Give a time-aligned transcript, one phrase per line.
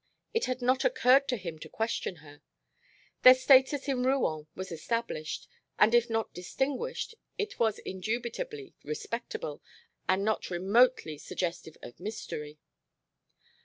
[0.33, 2.41] It had not occurred to him to question her.
[3.21, 9.61] Their status in Rouen was established, and if not distinguished it was indubitably respectable
[10.09, 12.57] and not remotely suggestive of mystery.